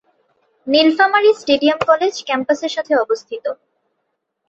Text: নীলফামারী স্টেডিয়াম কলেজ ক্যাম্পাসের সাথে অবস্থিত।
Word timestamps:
নীলফামারী 0.67 1.31
স্টেডিয়াম 1.33 1.79
কলেজ 1.89 2.13
ক্যাম্পাসের 2.27 2.71
সাথে 2.75 2.93
অবস্থিত। 2.95 3.45